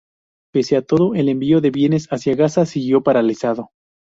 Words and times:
Pese 0.51 0.77
a 0.77 0.81
todo, 0.81 1.13
el 1.13 1.29
envío 1.29 1.61
de 1.61 1.69
bienes 1.69 2.07
hacia 2.07 2.33
Gaza 2.35 2.65
siguió 2.65 3.03
paralizado. 3.03 3.69